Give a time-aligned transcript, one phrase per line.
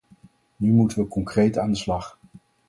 [0.57, 2.19] Nu moeten we concreet aan de slag.